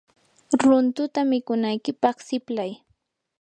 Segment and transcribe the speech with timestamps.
[0.61, 2.71] runtuta mikunaykipaq siplay.